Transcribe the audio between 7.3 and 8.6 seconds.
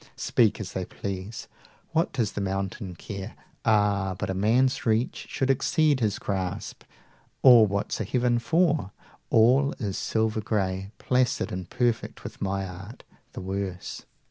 Or what's a heaven